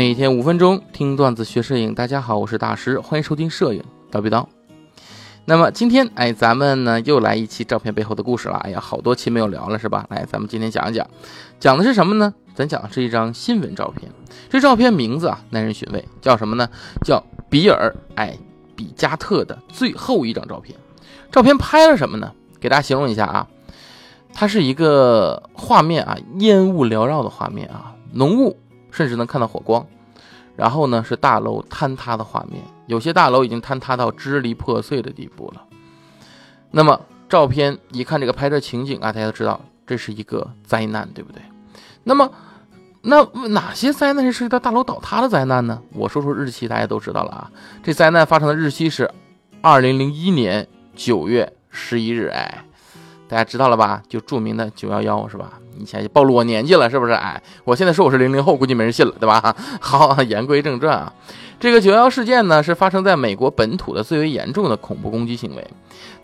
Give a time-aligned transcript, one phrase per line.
[0.00, 4.46] 每天五分钟听段子学摄影，大家好，我是大师，欢迎收听摄影叨逼叨。
[5.44, 8.56] 那么今天哎，咱们呢又来一期照片背后的故事了。
[8.64, 10.06] 哎呀，好多期没有聊了是吧？
[10.08, 11.06] 来，咱们今天讲一讲，
[11.58, 12.32] 讲的是什么呢？
[12.54, 14.10] 咱讲的是一张新闻照片。
[14.48, 16.66] 这照片名字啊耐人寻味，叫什么呢？
[17.04, 18.38] 叫比尔哎
[18.74, 20.74] 比加特的最后一张照片。
[21.30, 22.32] 照片拍了什么呢？
[22.58, 23.46] 给大家形容一下啊，
[24.32, 28.56] 它是一个画面啊，烟雾缭绕的画面啊，浓雾。
[28.90, 29.86] 甚至能看到火光，
[30.56, 35.64] 然后呢是大楼坍塌的画面，有些大楼已经坍塌到支离破碎的地步了。
[36.70, 41.42] 那么照片一看这个拍摄情景啊，大家都知道这是一个灾难，对不对？
[42.04, 42.30] 那么
[43.02, 45.80] 那哪些灾难是涉及到大楼倒塌的灾难呢？
[45.92, 47.50] 我说说日期，大家都知道了啊。
[47.82, 49.10] 这灾难发生的日期是
[49.62, 52.64] 二零零一年九月十一日，哎。
[53.30, 54.02] 大家知道了吧？
[54.08, 55.52] 就著名的九幺幺是吧？
[55.78, 57.12] 以前就暴露我年纪了，是不是？
[57.12, 59.54] 哎，我现在说我是零零后，估计没人信了，对吧？
[59.80, 61.12] 好，言归正传啊，
[61.60, 65.64] 这个九幺幺事件呢，是发生在美国本土的最为严重的恐怖攻击行为，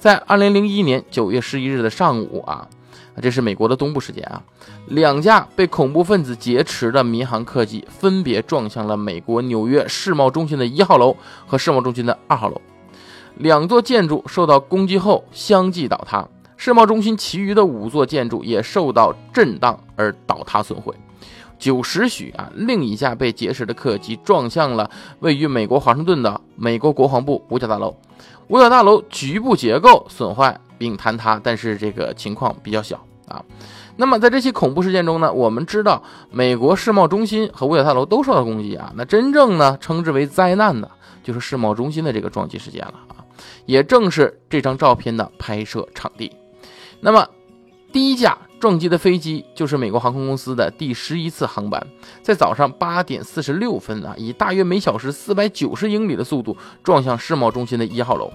[0.00, 2.66] 在二零零一年九月十一日的上午啊，
[3.22, 4.42] 这是美国的东部时间啊，
[4.88, 12.60] 两架被恐怖分子劫持的民航客机分别撞向了美国纽约世贸中心的一号楼和世贸中心的二号楼，
[13.36, 16.26] 两座建筑受到攻击后相继倒塌。
[16.56, 20.94] 世贸中心其余的五座建筑也受到震荡而倒塌损毁。
[21.58, 24.90] 九时许啊，另一架被劫持的客机撞向了
[25.20, 27.96] 位于美国华盛顿的美国国防部五角大楼。
[28.48, 33.42] 五角大楼局部结构损坏并坍塌，但是这个情况比较小啊。
[33.96, 38.92] 那么在这起恐怖事件中呢，我们知道美国世贸中心和五角大楼都受到攻击啊。
[38.94, 40.90] 那真正呢称之为灾难的，
[41.24, 43.24] 就是世贸中心的这个撞击事件了啊。
[43.64, 46.30] 也正是这张照片的拍摄场地。
[47.06, 47.24] 那么，
[47.92, 51.80] 第一架撞击的飞机就是美国航空公司的第十一次航班，
[52.20, 58.28] 在早上八点四十六分啊，以大约每小时四百九十英里的速度撞向世贸中心的一号楼。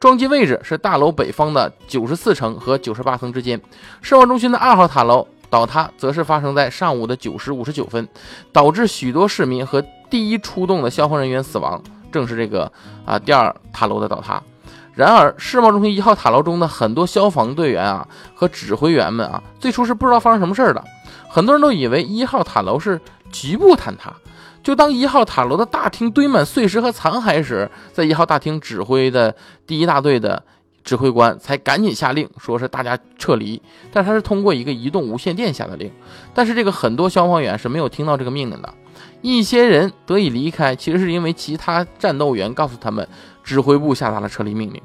[0.00, 3.60] 撞击位置是大楼北方的九十四层和九十八层之间。
[4.02, 8.08] 世贸中心的二号塔楼倒塌，则是发生在上午的九时五十九分，
[8.50, 9.80] 导致许多市民和
[10.10, 11.80] 第一出动的消防人员死亡。
[12.10, 12.72] 正是这个
[13.06, 14.42] 啊，第二塔楼的倒塌。
[14.98, 18.04] 然而，世贸中心一号塔楼中的很多消防队员啊
[18.34, 20.84] 和指挥员们啊，最初是不知道发生什么事儿的。
[21.28, 23.00] 很多人都以为一号塔楼是
[23.30, 24.12] 局部坍塌。
[24.60, 29.32] 就当一号塔楼的大厅堆满碎石和残骸时，在一号大厅指挥的
[29.68, 30.42] 第一大队的
[30.82, 33.62] 指挥官才赶紧下令，说是大家撤离。
[33.92, 35.88] 但他是通过一个移动无线电下的令。
[36.34, 38.74] 但是这个很多消防员是没有听到这个命令的。
[39.22, 43.08] 一些人得以离开，其实是因为其他战斗员告诉他们。
[43.48, 44.82] 指挥部下达了撤离命令，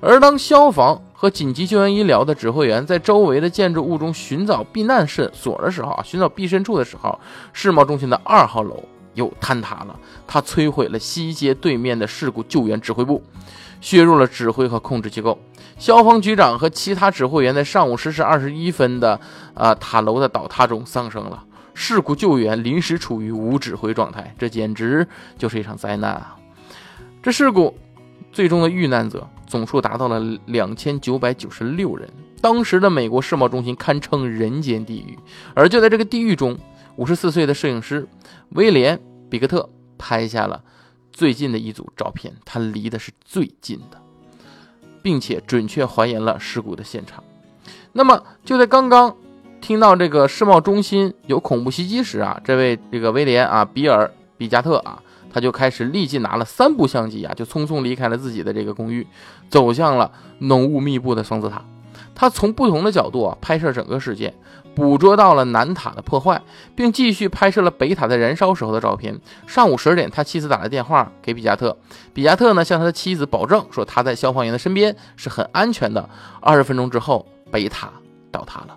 [0.00, 7.20] 而当消防和紧急救援医疗的指挥员在周围的建筑物中寻找避难室所的时候啊，寻找避身处的时候，
[7.52, 8.82] 世贸中心的二号楼
[9.12, 9.94] 又坍塌了，
[10.26, 13.22] 它摧毁了西街对面的事故救援指挥部，
[13.82, 15.38] 削弱了指挥和控制机构。
[15.76, 19.20] 消防局长和其他指挥员在上午十时二十一分的
[19.52, 21.44] 啊塔楼的倒塌中丧生了，
[21.74, 25.06] 事故救援临时处于无指挥状态，这简直
[25.36, 26.34] 就是一场灾难啊！
[27.22, 27.76] 这事故。
[28.36, 32.06] 最终的遇难者总数达到了两千九百九十六人。
[32.42, 35.18] 当时的美国世贸中心堪称人间地狱，
[35.54, 36.54] 而就在这个地狱中，
[36.96, 38.06] 五十四岁的摄影师
[38.50, 38.98] 威廉·
[39.30, 39.66] 比克特
[39.96, 40.62] 拍下了
[41.10, 42.30] 最近的一组照片。
[42.44, 43.98] 他离的是最近的，
[45.00, 47.24] 并且准确还原了事故的现场。
[47.94, 49.16] 那么就在刚刚
[49.62, 54.04] 听到这个世贸中心有恐怖袭击时啊，这位这个威廉啊，比尔·
[54.36, 55.02] 比加特啊。
[55.36, 59.06] 他就开始立即拿了三部相机啊，就匆匆离开了自己的这个公寓，
[59.50, 61.62] 走向了浓雾密布的双子塔。
[62.14, 64.32] 他从不同的角度啊拍摄整个事件，
[64.74, 66.40] 捕捉到了南塔的破坏，
[66.74, 69.20] 并继续拍摄了北塔在燃烧时候的照片。
[69.46, 71.76] 上午十二点，他妻子打了电话给比加特，
[72.14, 76.08] 比加特呢向他的妻子保证说他在消防员的身边是很安全的。
[76.40, 77.92] 二十分钟之后，北塔
[78.32, 78.74] 倒塌了。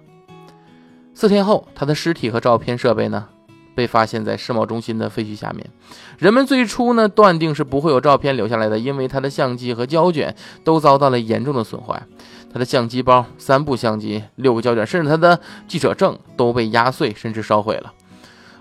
[1.13, 3.29] 四天后，他的尸体和照片设备呢？
[3.79, 5.65] 被发现在世贸中心的废墟下面，
[6.17, 10.35] 人们最初呢断定是不会有照片留下来的，因为他的相机和胶卷
[10.65, 12.05] 都遭到了严重的损坏，
[12.51, 17.93] 他的相机包、三部相机、六个胶卷，甚至他的记者证都被压碎，甚至烧毁了。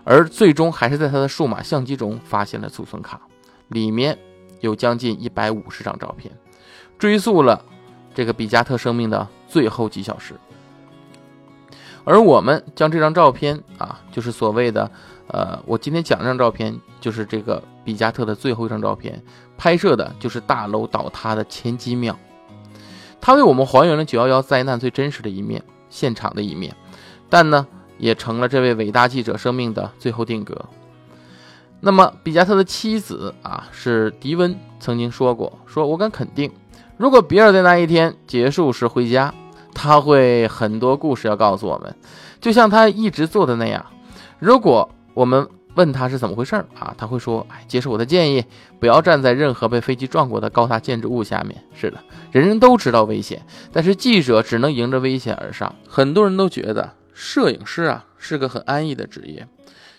[0.04, 3.20] 而最终还是在他的数码相机中发现了储存卡，
[3.66, 4.16] 里面
[4.60, 6.32] 有将近一百五十张照片，
[6.96, 7.64] 追溯了
[8.14, 10.34] 这个比加特生命的最后几小时。
[12.08, 14.90] 而我们将这张照片啊，就是所谓的，
[15.26, 19.22] 呃，我今天讲这张照片，就是这个比加特的最后一张照片，
[19.58, 22.18] 拍摄的就是大楼倒塌的前几秒，
[23.20, 26.74] 它为我们还原了九幺幺灾难最真实的一面，现场的一面，
[27.28, 27.66] 但呢，
[27.98, 30.64] 也成了这位伟大记者生命的最后定格。
[31.80, 36.50] 那么比加特的妻子啊是迪温曾经说过，说我敢肯定，
[36.96, 39.34] 如果比尔在那一天结束时回家，
[39.78, 41.94] 他会很多故事要告诉我们，
[42.40, 43.86] 就像他一直做的那样。
[44.40, 46.92] 如果我们问他是怎么回事儿啊？
[46.98, 48.44] 他会说：“哎，接受我的建议，
[48.80, 51.98] 不要站在任何被飞机撞过的高大建筑物下面。”是的，
[52.32, 53.40] 人人都知道危险，
[53.72, 55.72] 但是记者只能迎着危险而上。
[55.88, 59.46] 很多人都觉得摄影师啊是个很安逸的职业，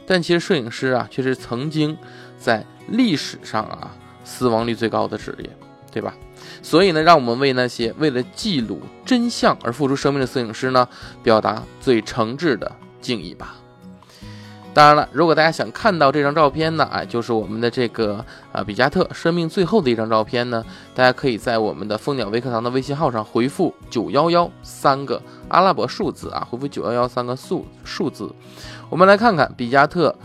[0.06, 1.98] 但其实摄影师啊却是曾经
[2.38, 5.50] 在历史上啊死亡率最高的职业，
[5.94, 6.14] 对吧？
[6.62, 10.88] 所以呢，让我们为那些为了记录真相而付出生命的摄影师呢，
[11.24, 12.71] 表达最诚挚的
[13.01, 13.56] 敬意吧。
[14.71, 20.63] 当然了，如果大家想看到这张照片呢，哎，就是我们的这个啊比加特生命最后的一张照片呢，
[20.94, 28.31] 大家可以在我们的蜂鸟微课堂的微信号上回复九幺幺三个阿拉伯数字啊，回复九幺幺三个数数字，
[28.89, 30.15] 我们来看看比加特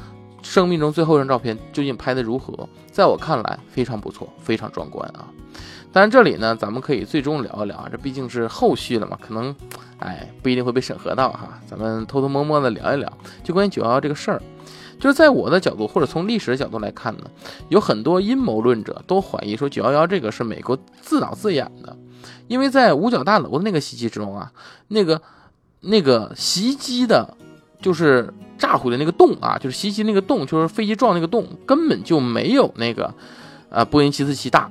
[0.45, 2.69] 生命中最后一张照片究竟拍的如何。
[2.93, 5.27] 在我看来，非常不错，非常壮观啊。
[5.91, 9.55] 当然，这里呢，咱们可以最终聊一聊啊，这毕竟是后续了嘛，可能，
[9.99, 11.59] 哎，不一定会被审核到哈。
[11.67, 13.11] 咱们偷偷摸摸的聊一聊，
[13.43, 14.43] 就关于九幺幺这个事儿，
[15.01, 17.31] 就是在我的角度或者从历史的角度来看呢，
[17.69, 21.97] 有很多阴谋论者都怀疑说九幺幺这个是美国自导自演的，
[22.49, 24.53] 因为在五角大楼的那个袭击之中啊，
[24.89, 25.23] 那个
[25.81, 27.37] 那个袭击的，
[27.85, 33.13] 就是炸毁的那个洞啊，就是袭击那个洞，就是飞机撞那个洞，根本就没有那个，
[33.69, 34.71] 呃，波音七四七大。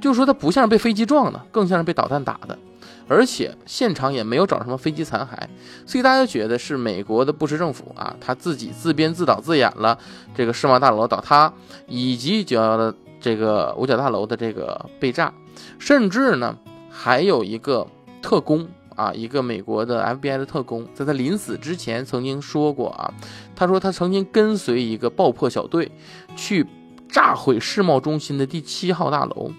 [0.00, 2.58] 就是说，它不像是被飞机撞的，更像是被导弹打的，
[3.06, 5.46] 而且现场也没有找什么飞机残骸，
[5.86, 9.96] 所以大家觉得是美国的布什政府啊，他自己自编自导自演了
[10.34, 11.52] 这个世贸大楼倒塌，
[11.86, 15.32] 以及九幺幺的这个五角大楼的这个被炸，
[15.78, 16.56] 甚至呢，
[16.90, 17.86] 还有一个
[18.20, 18.66] 特工
[19.00, 23.14] 啊，一个美国的 FBI 的特工，在他临死之前曾经说过啊，
[23.56, 25.90] 他说他曾经跟随一个爆破小队
[26.36, 26.66] 去
[27.08, 29.50] 炸毁世贸中心的第七号大楼。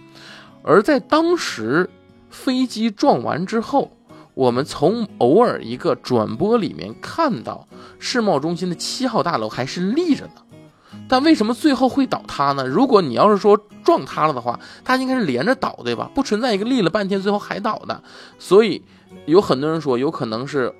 [0.61, 1.89] 而在当时
[2.29, 3.91] 飞机撞完之后，
[4.35, 7.67] 我们从偶尔一个转播里面看到
[7.97, 10.33] 世贸中心的七号大楼还是立着的，
[11.11, 12.65] 但为什么最后会倒塌呢？
[12.65, 16.09] 如果你要是说撞塌了的话，它应该是连着倒，对吧？
[16.15, 18.01] 不存在一个立了半天最后还倒的。
[18.39, 18.81] 所以
[19.25, 20.73] 有很多人说，有可能是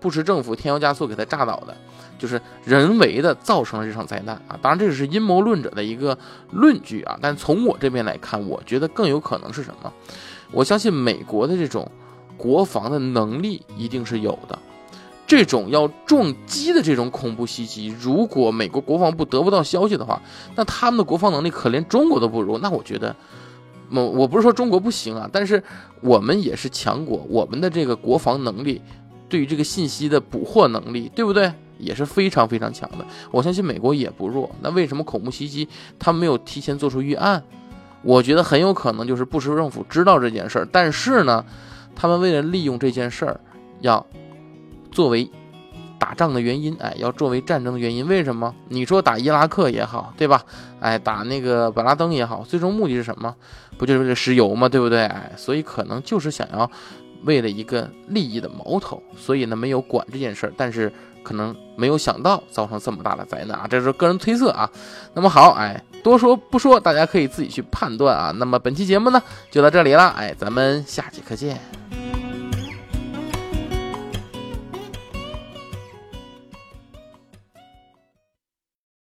[0.00, 1.76] 布什政府添油加醋给它炸倒的。
[2.18, 4.58] 就是人为的造成了这场灾难啊！
[4.60, 6.18] 当然，这只是阴谋论者的一个
[6.50, 7.16] 论据啊。
[7.22, 9.90] 但从我这边来看，我觉得更有可能是什么？
[10.50, 11.88] 我相信美国的这种
[12.36, 14.58] 国防的能力一定是有的。
[15.30, 20.20] 这种要撞击的这种恐怖袭击，如果美国国防部得不到消息的话，
[20.56, 22.58] 那他们的国防能力可连中国都不如。
[22.58, 23.14] 那我觉得，
[23.92, 25.62] 我我不是说中国不行啊，但是
[26.00, 28.82] 我们也是强国，我们的这个国防能力，
[29.28, 31.52] 对于这个信息的捕获能力，对不对？
[31.78, 34.50] 也是非常非常强的，我相信美国也不弱。
[34.60, 37.40] 那为什么恐怖袭击他没有提前做出预案？
[38.02, 41.44] 我觉得很有可能就是布什政府知道这件事儿，但是呢，
[41.94, 43.40] 他们为了利用这件事儿，
[43.78, 44.04] 要
[44.90, 45.30] 作为
[45.98, 48.06] 打仗的原因，哎，要作为战争的原因。
[48.06, 48.54] 为什么？
[48.68, 50.42] 你说打伊拉克也好，对吧？
[50.80, 53.34] 哎，打那个本拉登也好，最终目的是什么？
[53.78, 54.68] 不就是为了石油吗？
[54.68, 55.04] 对不对？
[55.06, 56.70] 哎，所以可能就是想要
[57.24, 60.92] 为了一个利益的矛头，所以呢没有管这件事儿，但是。
[61.22, 64.68] 可能没有想到造成这么大的灾难啊，这是个人推测啊。
[65.12, 68.32] 那么好，哎，多说不说，大家可以自己去判断啊。
[68.38, 71.99] 那么本期节目呢，就到这里了，哎，咱们下节课见。